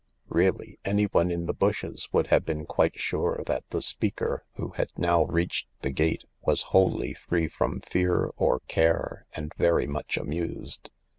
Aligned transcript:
Really, 0.29 0.79
anyone 0.83 1.29
in 1.29 1.45
the 1.45 1.53
bushes 1.53 2.09
would 2.11 2.25
have 2.33 2.43
been 2.43 2.65
quite 2.65 2.97
sure 2.97 3.43
that 3.45 3.69
the 3.69 3.83
speaker, 3.83 4.43
who 4.55 4.69
had 4.69 4.89
now 4.97 5.25
reached 5.25 5.67
the 5.83 5.91
gate, 5.91 6.23
was 6.41 6.63
wholly 6.73 7.13
free 7.13 7.47
from 7.47 7.81
fear 7.81 8.31
or 8.35 8.61
care 8.61 9.27
and 9.35 9.53
very 9.59 9.85
much 9.85 10.17
amused. 10.17 10.89